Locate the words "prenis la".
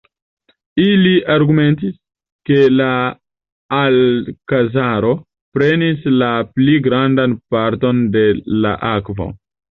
5.57-6.31